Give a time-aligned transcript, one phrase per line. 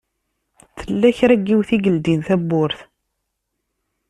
[0.77, 2.79] Tella kra n yiwet i yeldin tawwurt.